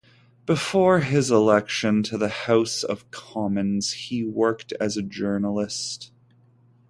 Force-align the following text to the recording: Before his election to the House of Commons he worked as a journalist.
Before 0.47 1.01
his 1.01 1.29
election 1.29 2.01
to 2.01 2.17
the 2.17 2.27
House 2.27 2.83
of 2.83 3.11
Commons 3.11 3.91
he 3.93 4.23
worked 4.23 4.73
as 4.81 4.97
a 4.97 5.03
journalist. 5.03 6.11